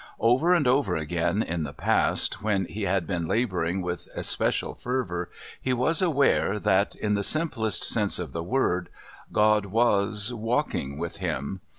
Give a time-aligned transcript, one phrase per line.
[0.19, 5.29] Over and over again in the past, when he had been labouring with especial fervour,
[5.61, 8.89] he was aware that, in the simplest sense of the word,
[9.31, 11.61] God was "walking with him."